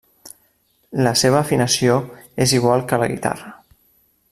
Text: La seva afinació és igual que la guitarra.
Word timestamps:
La 1.07 1.11
seva 1.23 1.37
afinació 1.41 1.99
és 2.47 2.55
igual 2.61 2.85
que 2.93 3.01
la 3.05 3.11
guitarra. 3.13 3.55